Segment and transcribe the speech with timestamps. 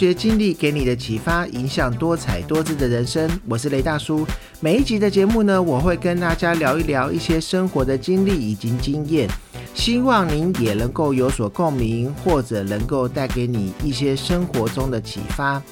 [0.00, 3.30] 学经历给你的启发，影响多彩多姿的人生。
[3.46, 4.26] 我是雷大叔。
[4.58, 9.28] 每一集的节目呢，我会跟大家聊一聊一些生活的经历以及经验，
[9.74, 15.62] 希望您也能够有所共鸣，或者能够带给你一些生活中的启发。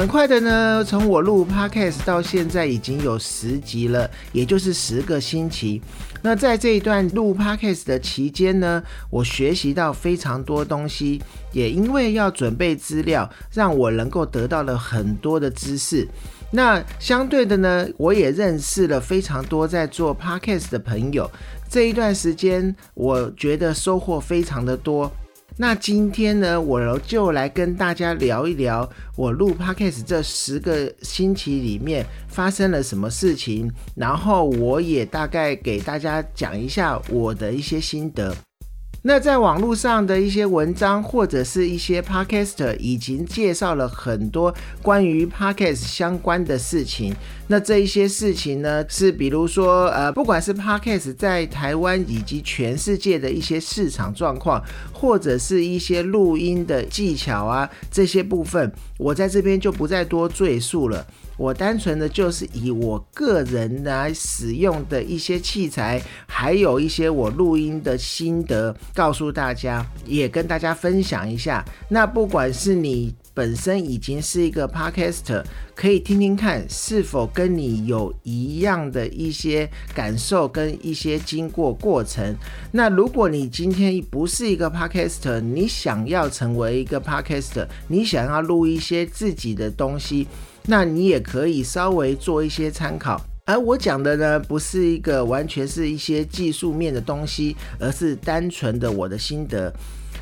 [0.00, 5.78] 很快的呢，从我录 podcast 到现在已经有十集了，也就是十个星期。
[6.22, 11.20] 那在这一段录 podcast 的期间呢，我学习到非常多东西，
[11.52, 16.08] 也因为要准备资料，让我能够得到了很多的知识。
[16.50, 21.30] 那相对的呢，我也认识了非常多在做 podcast 的朋友。
[21.68, 25.12] 这一段时间，我觉得收获非常的多。
[25.56, 38.34] 那今天呢，我就来跟大家聊一聊我录 podcast 这十个星期里面发生了什么事情，然后我也大概给大家讲一下我的一些心得。
[39.02, 47.14] 那在网络上的一些文章或者是一些 podcast 已经介绍了很多关于 podcast 相关的事情。
[47.46, 54.62] 那这一些事情呢，是比如说，呃，不管是 podcast 在台湾以及全世界的一些市场状况，
[54.92, 61.06] 或者是一些录音的技巧啊，这些部分，我在这边就不再多赘述了。
[61.40, 71.64] 我单纯的就是以我个人来使用的一些器材，还有一些我录音的心得，告诉大家，也跟大家分享一下。
[71.88, 75.42] 那不管是你本身已经是一个 podcaster，
[75.74, 82.36] 可以听听看是否跟你有一样的一些感受跟一些经过过程。
[82.70, 90.28] 那如果你今天不是一个 podcaster，你想要成为一个 podcaster，你想要录一些自己的东西。
[90.66, 99.72] 那你也可以稍微做一些参考，而我讲的呢，不是一个完全是一些技术面的东西，而是单纯的我的心得。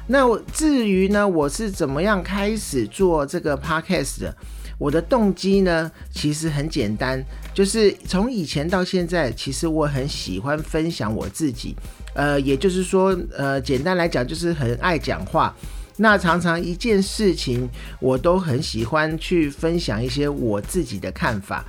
[0.07, 4.35] 那至于呢，我是怎么样开始做这个 podcast 的？
[4.79, 7.23] 我的动机呢，其实很简单，
[7.53, 11.75] 就是从以前到现在，其实我很喜欢分享我自己，
[12.15, 15.53] 呃，也就是说，呃，简单来讲，就是很爱讲话。
[15.99, 17.69] 那常常一件事情，
[18.01, 21.65] 我都很喜欢去分享一些我自己的看法。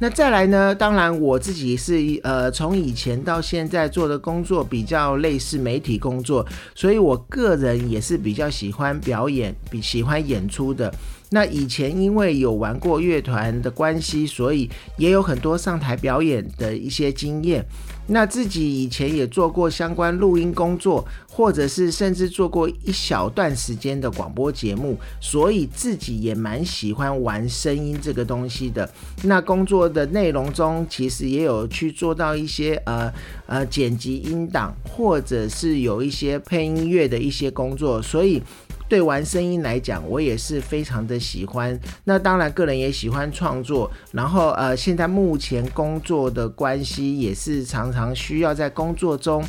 [0.00, 0.74] 那再来呢？
[0.74, 1.94] 当然我自己是
[2.24, 6.44] 呃，从以前到现在做的工作比较类似媒体工作，
[6.74, 10.92] 所以我个人也是比较喜欢表演，比喜欢演出的。
[11.30, 17.64] 那以前因为有玩过乐团的关系，所以也有很多上台表演的一些经验。
[18.06, 28.88] 那自己以前也做过相关录音工作，或者是甚至做过一小段时间的广播节目，所以自己也蛮喜欢玩声音这个东西的。
[29.22, 33.12] 那工作的内容中，其实也有去做到一些呃
[33.46, 38.42] 呃剪辑音档，或者是有一些配音乐的一些工作，所以。
[38.94, 41.76] 对玩声音来讲，我也是非常的喜欢。
[42.04, 43.90] 那当然，个人也喜欢创作。
[44.12, 49.44] 然后，呃，现在目前工作的关系，也是常常需要在工作中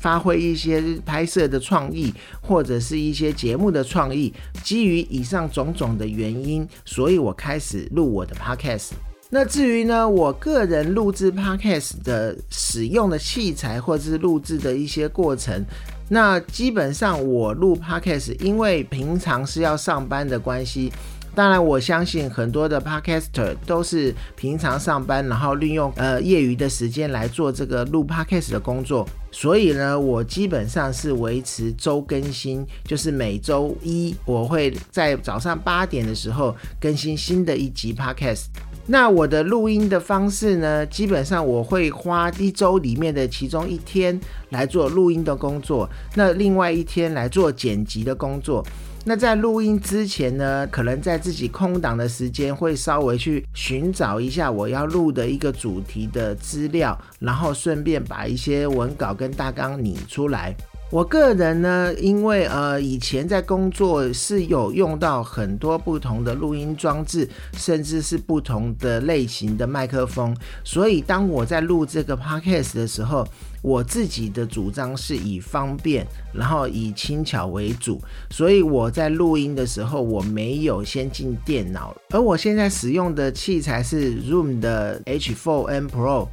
[0.00, 2.12] 发挥一些拍摄的创意，
[2.42, 4.34] 或者是一些节目的创意。
[4.62, 8.90] 基于以上种种的原因，所以我开始录我的 podcast。
[9.30, 15.64] 那至于呢，我个人录制 podcast 的使用的器材，或者是录制的一些过程。
[16.12, 20.92] 那基本上我录 podcast，因为平常是要上班的关系，
[21.36, 29.08] 当然我相信很多的 podcaster 都是平常上班，然后利用呃业余的时间来做这个录 podcast 的工作。
[29.30, 38.46] 所以呢，我基本上是维持周更新，就是每周一我会在早上八点的时候更新新的一集 podcast。
[38.86, 40.84] 那我的录音的方式呢？
[40.86, 44.18] 基本上我会花一周里面的其中一天
[44.48, 48.66] 来做录音的工作，那另外一天来做剪辑的工作。
[49.04, 60.54] 那在录音之前呢，可能在自己空档的时间会稍微去寻找一下我要录的一个主题的资料，然后顺便把一些文稿跟大纲拟出来。
[60.90, 73.24] 我个人呢，因为呃以前在工作是有用到很多不同的录音装置，甚至是不同的类型的麦克风，所以当我在录这个 podcast 的时候，
[73.62, 76.04] 我自己的主张是以方便，
[76.34, 86.26] 然后以轻巧为主，所以我在录音的时候我没有先进电脑，而我现在使用的器材是 Zoom 的 H4n Pro，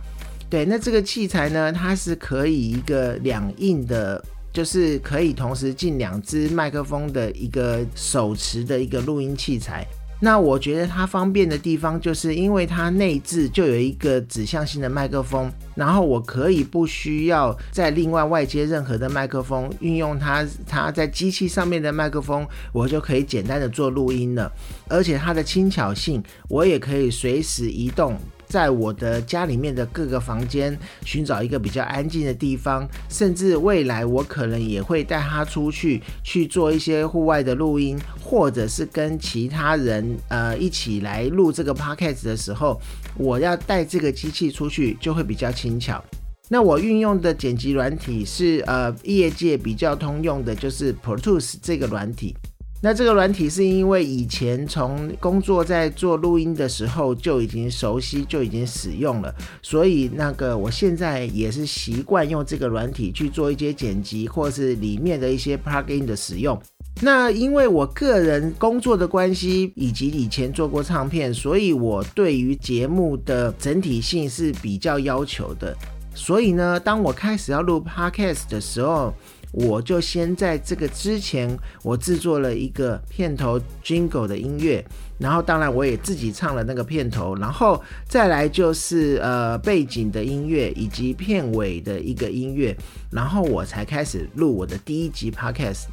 [0.50, 4.24] 对，那这个器材呢，它是可以一个两印的。
[4.58, 9.86] 就是可以同时进两支麦克风的一个手持的一个录音器材。
[10.20, 22.44] 那我觉得它方便的地方，就是因为它内置就有一个指向性的麦克风，然后我可以不需要再另外外接任何的麦克风，运用它它在机器上面的麦克风，
[22.74, 24.52] 我就可以简单的做录音了。
[24.90, 28.20] 而且它的轻巧性，我也可以随时移动。
[28.48, 42.80] 在我的家里面的各个房间寻找一个比较安静的地方，甚至未来我可能也会带他出去去做一些户外的录音，或者是跟其他人呃一起来录这个 podcast 的时候，
[43.18, 46.04] 我要带这个机器出去就会比较轻巧。
[46.50, 52.34] 那我运用的剪辑软体是呃业界比较通用的，就是 Pro Tools 这个软体。
[52.80, 59.34] 那这个软体是因为以前从工作在做录音的时候就已经熟悉，就已经使用了，
[59.64, 66.60] 所以那个我现在也是习惯用这个软体去做一些剪辑，或是里面的一些 plugin 的使用。
[67.02, 75.76] 那因为我个人工作的关系，以及以前做过唱片，所以我对于节目的整体性是比较要求的。
[76.16, 79.14] 所以呢，当我开始要录 podcast 的时候，
[79.60, 81.50] 我就先在这个之前，
[81.82, 84.86] 我制作了一个片头 jingle 的音乐，
[85.18, 92.78] 然后当然我也自己唱了那个片头，然后再来就是呃背景的音乐以及片尾的一个音乐，
[93.12, 95.86] 然后我才开始录我的第一集 podcast。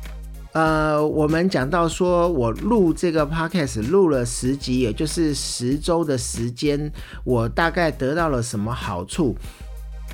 [0.53, 6.93] 呃，我们讲到说我录这个 podcast 录了十集，也就是十周的时间，
[7.25, 9.35] 我大概得到了什么好处？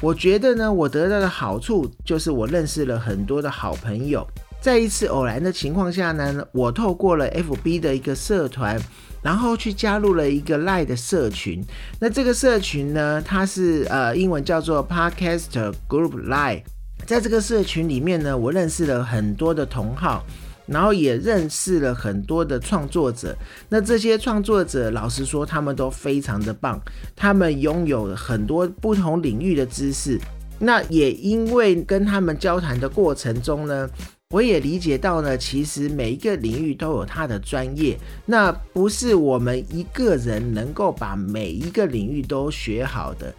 [0.00, 4.26] 我觉得呢，我得到的好处就是我认识了很多的好朋友。
[4.58, 8.80] 在一次偶然的情况下呢，我透过了 FB 的一个社团，
[9.22, 11.62] 然后去加入了一个 Line 的社群。
[11.98, 16.62] 那这个社群呢，它是呃英文叫做 Podcaster Group Line。
[17.06, 20.24] 在这个社群里面呢，我认识了很多的同好。
[20.70, 23.36] 然后也认识了很多的创作者，
[23.68, 26.80] 那这些创作者，老实说，他们都非常的棒，
[27.16, 30.18] 他们拥有很多不同领域的知识。
[30.60, 33.88] 那也因为跟他们交谈的过程中呢，
[34.28, 43.34] 我也理解到呢，其实每一个领域都有他的专业，那不是我们一个人能够把每一个领域都学好的。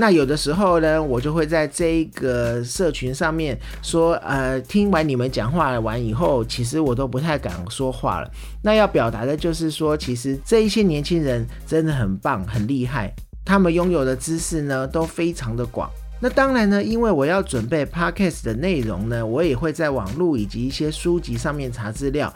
[0.00, 8.30] 那有的时候呢，我就会在这个社群上面说，呃，听完你们讲话完以后，其实我都不太敢说话了。
[8.62, 13.12] 那要表达的就是说，其实这一些年轻人真的很棒，很厉害，
[13.44, 15.90] 他们拥有的知识呢都非常的广。
[16.20, 22.32] 那当然呢，因为我要准备 podcast 的内容呢，我也会在网络以及一些书籍上面查资料。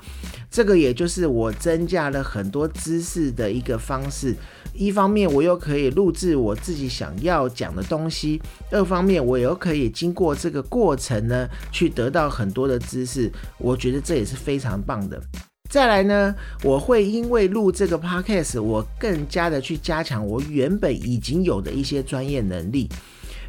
[0.48, 4.36] 这个也就是我增加了很多知识的一个方式。
[4.72, 8.40] 一方面我又可以录制我自己想要讲的东西，
[8.70, 13.30] 二方面我又可以经过这个过程呢，去得到很多的知识。
[13.58, 15.20] 我觉得这也是非常棒的。
[15.68, 22.88] 再来呢，我会因为录这个 podcast，我更加的去加强我原本已经有的一些专业能力。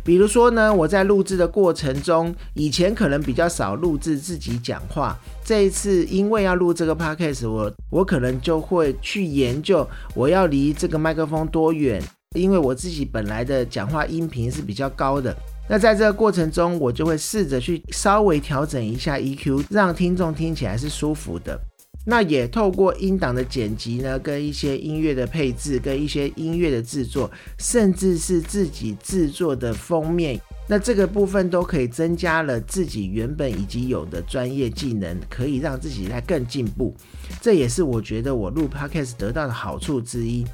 [0.04, 5.18] 比如说呢，我在录制的过程中，以前可能比较少录制自己讲话。
[5.46, 12.02] 这一次因为要录这个 podcast，我我可能就会去研究我要离这个麦克风多远，
[12.36, 15.36] 因为我自己本来的讲话音频是比较高的。
[15.70, 21.58] 那在这个过程中，我就会试着去稍微调整一下 EQ，让听众听起来是舒服的。
[22.06, 36.94] 那也透过音档的剪辑呢，跟一些音乐的配置，跟一些音乐的制作，甚至是自己制作的封面，那这个部分都可以增加了自己原本已经有的专业技能，可以让自己来更进步。
[37.42, 40.46] 这也是我觉得我录 podcast 得到的好处之一。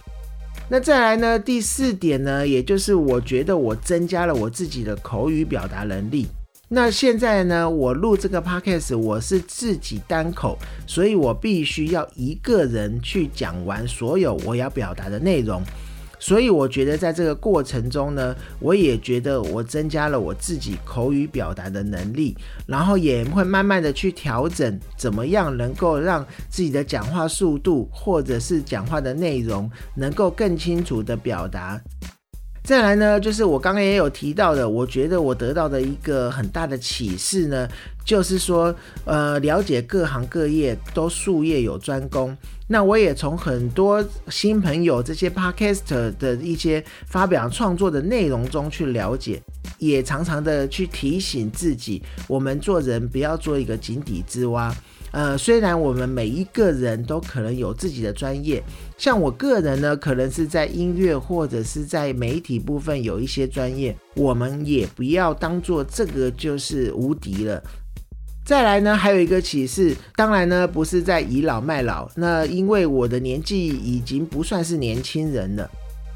[0.70, 6.28] 那再来呢，第四点呢，也就是我觉得我增加了我自己的口语表达能力。
[6.72, 7.68] 那现在呢？
[7.68, 15.64] 我录这个 podcast，我是自己单口，所以我必须要一个人去讲完所有我要表达的内容。
[16.20, 31.82] 所以我觉得在这个过程中呢，我也觉得我增加了我自己口语表达的能力，然后也会慢慢的去调整，怎么样能够让自己的讲话速度或者是讲话的内容能够更清楚的表达。
[32.64, 37.68] 再来呢，就是我刚刚也有提到的，我觉得我得到的一个很大的启示呢，
[38.06, 38.74] 就是说，
[39.06, 42.36] 呃，了解各行各业都术业有专攻。
[42.68, 49.42] 那我也从很多新朋友这些 podcaster 的一些发表创作的内容中去了解，
[49.80, 54.72] 也常常的去提醒自己，我们做人不要做一个井底之蛙。
[55.12, 58.64] 呃，虽然我们每一个人都可能有自己的专业，
[58.98, 67.62] 像我个人呢，可能是在音乐或者是在媒体部分有一些专业，我们也不要当做这个就是无敌了。
[68.46, 75.70] 再来呢，还有一个启示，当然呢，不是在倚老卖老，那因为我的年纪已经不算是年轻人了。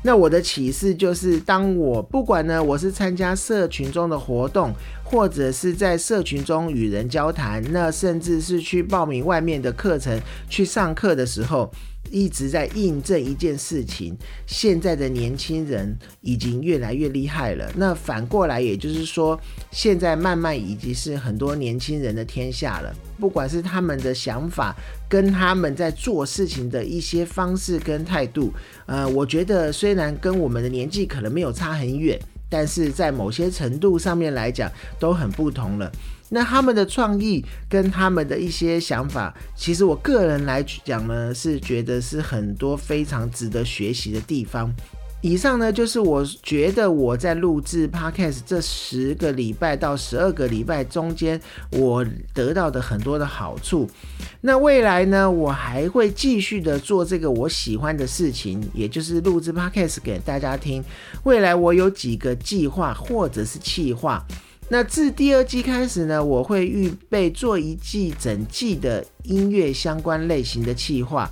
[0.05, 4.73] 那我的启示就是，当我不管呢，我是参加社群中的活动，
[5.03, 10.19] 或者是在社群中与人交谈，那甚至是去报名外面的课程
[10.49, 11.71] 去上课的时候。
[12.11, 17.71] 一直在印证一件事情：现在的年轻人已经越来越厉害了。
[17.75, 19.39] 那反过来，也就是说，
[19.71, 22.93] 现在慢慢已经是很多年轻人的天下了。
[23.17, 24.75] 不管是他们的想法，
[25.09, 28.53] 跟他们在做事情的一些方式跟态度，
[28.85, 32.19] 呃，我觉得虽然跟我们的年纪可能没有差很远，
[32.53, 35.91] 但是在某些程度上面来讲，都很不同了。
[36.29, 44.71] 那他们的创意跟他们的一些想法，其实我个人来讲呢，是觉得是很多非常值得学习的地方。
[45.23, 51.39] 以上呢，就是我觉得我在录制 podcast 这十个礼拜到十二个礼拜中间，
[51.71, 53.89] 我得到的很多的好处。
[54.41, 60.83] 那未来呢，我还会继续的做这个我喜欢的事情，也就是录制 podcast 给大家听。
[61.23, 64.21] 未来我有几个计划或者是企划。
[64.67, 71.31] 那自第二季开始呢，我会预备做一季整季的音乐相关类型的企划。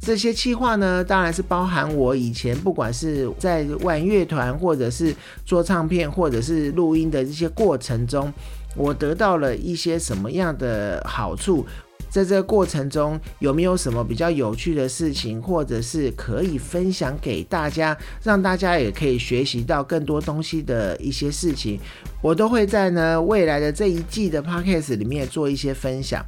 [0.00, 5.14] 这些企划呢，当然是包含我以前不管是在玩乐团，或者是
[5.44, 8.32] 做唱片，或者是录音的这些过程中，
[8.76, 11.66] 我得到了一些什么样的好处。
[12.08, 21.78] 在这个过程中，有没有什么比较有趣的事情，或者是可以分享给大家，让大家也可以学习到更多东西的一些事情，
[22.22, 26.24] 我都会在呢未来的这一季的 podcast 里面做一些分享。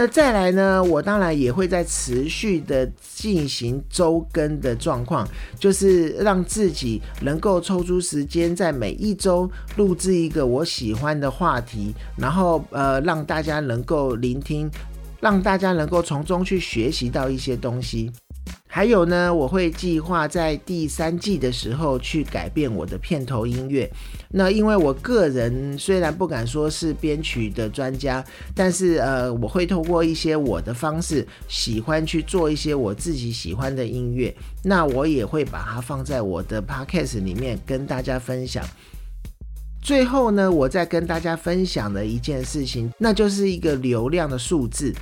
[0.00, 5.26] 那再来呢，我当然也会在持续的进行周更的状况，
[5.58, 14.70] 就是让自己能够抽出时间，在每一周录制一个我喜欢的话题，然后呃让大家能够聆听。
[15.20, 18.08] 让大家能够从中去学习到一些东西。
[18.70, 23.90] 还有呢，我会计划在第三季的时候去改变我的片头音乐。
[24.30, 28.22] 那因为我个人虽然不敢说是编曲的专家，
[28.54, 34.32] 但是呃，我会透过一些我的方式，喜欢去做一些我自己喜欢的音乐。
[34.62, 38.62] 那我也会把它放在我的 podcast 里面跟大家分享。
[39.80, 44.92] 最后呢，我再跟大家分享的一件事情，那就是一个流量的数字。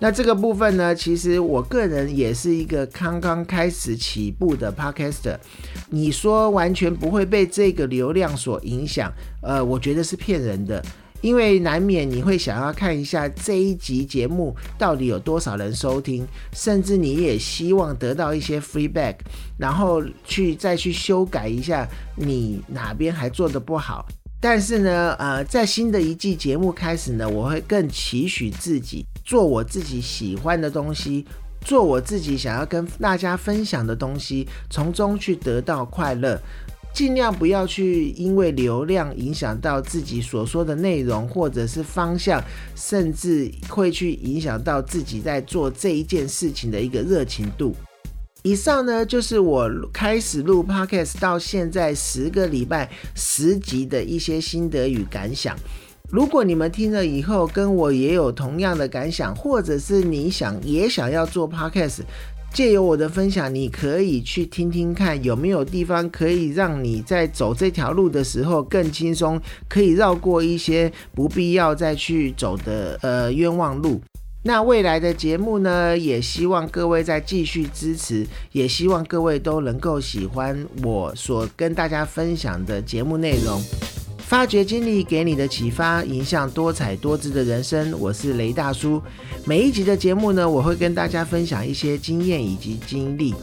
[0.00, 5.36] 那这个部分呢，其实我个人也是一个刚刚开始起步的 podcaster。
[5.90, 9.12] 你说完全不会被这个流量所影响，
[9.42, 10.80] 呃，我觉得是骗人的。
[11.20, 19.16] 因为难免你会想要看一下这一集节目到底有多少人收听，甚至你也希望得到一些 feedback，
[19.58, 24.06] 然后去再去修改一下你哪边还做的不好。
[24.40, 31.22] 但是呢，呃，在新的一季节目开始呢，我会更期许自己做我自己喜欢的东西，
[31.60, 36.40] 做我自己想要跟大家分享的东西，从中去得到快乐，
[36.94, 42.42] 尽量不要去因为流量影响到自己所说的内容或者是方向，
[42.74, 47.76] 甚至会去影响到自己在做这一件事情的一个热情度。
[48.42, 55.54] 以上呢，就是我开始录 podcast 到现在十个礼拜十集的一些心得与感想。
[56.10, 62.00] 如果你们听了以后跟我也有同样的感想，或者是你想也想要做 podcast，
[62.50, 69.38] 借由我的分享，你可以去听听看有没有地方可以让你在走这条路的时候更轻松，
[69.68, 74.00] 可以绕过一些不必要再去走的呃冤枉路。
[74.44, 83.60] 那未来的节目呢，也希望各位再继续支持，也希望各位都能够喜欢我所跟大家分享的节目内容。
[84.28, 87.98] 发掘经历给你的启发，影响多彩多姿的人生。
[87.98, 89.00] 我是雷大叔。
[89.46, 93.34] 每一集的节目呢，我会跟大家分享一些经验以及经历，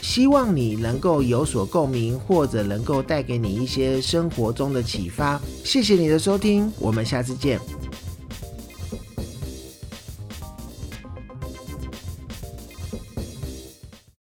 [0.00, 5.38] 希望你能够有所共鸣，或者能够带给你一些生活中的启发。
[5.62, 7.60] 谢谢你的收听，我们下次见。